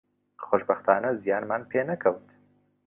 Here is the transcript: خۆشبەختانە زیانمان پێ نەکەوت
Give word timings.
خۆشبەختانە 0.45 1.09
زیانمان 1.21 1.61
پێ 1.71 1.81
نەکەوت 1.89 2.27